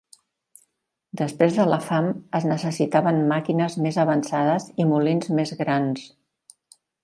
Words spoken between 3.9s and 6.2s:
avançades i molins més grans.